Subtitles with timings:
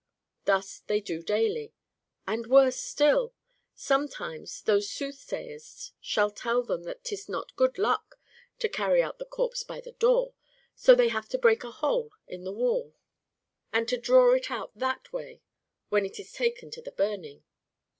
[0.45, 1.75] Thus they do daily.
[2.25, 3.35] And worse still!
[3.75, 8.19] Some times those soothsayers shall tell them that 'tis not good luck
[8.57, 10.33] to carry out the corpse by the door,
[10.73, 12.95] so they have to break a hole in the wall,
[13.71, 15.43] and to draw It out that way
[15.89, 17.43] when it is taken to the burning.